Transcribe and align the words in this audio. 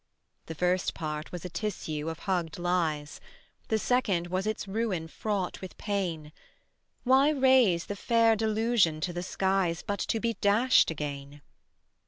The 0.47 0.55
first 0.55 0.95
part 0.95 1.31
was 1.31 1.45
a 1.45 1.47
tissue 1.51 2.09
of 2.09 2.17
hugged 2.25 2.57
lies; 2.57 3.21
The 3.67 3.77
second 3.77 4.29
was 4.29 4.47
its 4.47 4.67
ruin 4.67 5.07
fraught 5.07 5.61
with 5.61 5.77
pain: 5.77 6.31
Why 7.03 7.29
raise 7.29 7.85
the 7.85 7.95
fair 7.95 8.35
delusion 8.35 8.99
to 9.01 9.13
the 9.13 9.21
skies 9.21 9.83
But 9.83 9.99
to 9.99 10.19
be 10.19 10.33
dashed 10.41 10.89
again? 10.89 11.43